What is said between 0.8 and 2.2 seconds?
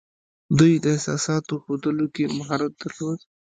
د احساساتو ښودلو